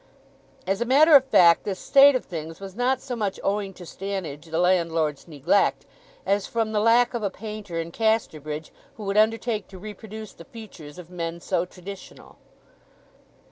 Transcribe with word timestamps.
As 0.65 0.81
a 0.81 0.85
matter 0.85 1.15
of 1.15 1.23
fact, 1.25 1.63
this 1.63 1.77
state 1.77 2.15
of 2.15 2.25
things 2.25 2.59
was 2.59 2.75
not 2.75 3.01
so 3.01 3.15
much 3.15 3.39
owing 3.43 3.71
to 3.75 3.83
Stannidge 3.85 4.49
the 4.49 4.57
landlord's 4.57 5.27
neglect, 5.27 5.85
as 6.25 6.47
from 6.47 6.71
the 6.71 6.79
lack 6.79 7.13
of 7.13 7.21
a 7.21 7.29
painter 7.29 7.79
in 7.79 7.91
Casterbridge 7.91 8.71
who 8.97 9.03
would 9.03 9.15
undertake 9.15 9.67
to 9.67 9.77
reproduce 9.77 10.33
the 10.33 10.45
features 10.45 10.97
of 10.97 11.11
men 11.11 11.39
so 11.39 11.65
traditional. 11.65 12.37